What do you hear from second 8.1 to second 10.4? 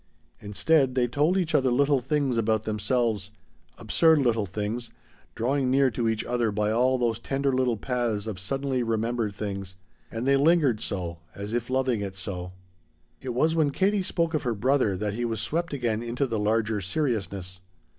of suddenly remembered things. And they